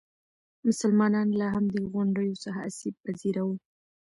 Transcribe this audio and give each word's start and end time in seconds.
مسلمانان 0.67 1.27
له 1.39 1.45
همدې 1.55 1.81
غونډیو 1.91 2.39
څخه 2.43 2.59
آسیب 2.69 2.95
پذیره 3.03 3.41
وو. 3.45 3.55